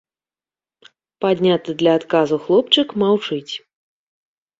[1.25, 3.53] Падняты для адказу хлопчык маўчыць.